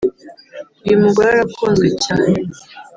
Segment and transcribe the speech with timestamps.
[0.85, 2.37] uyu mugore arakunzwe cyane